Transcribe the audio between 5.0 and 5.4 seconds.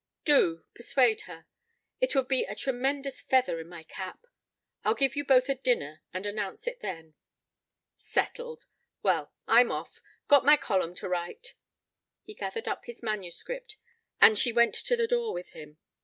you